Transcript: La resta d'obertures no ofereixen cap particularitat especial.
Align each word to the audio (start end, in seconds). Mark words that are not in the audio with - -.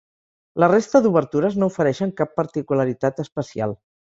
La 0.63 0.69
resta 0.71 1.01
d'obertures 1.03 1.59
no 1.65 1.69
ofereixen 1.73 2.15
cap 2.23 2.35
particularitat 2.41 3.25
especial. 3.29 3.79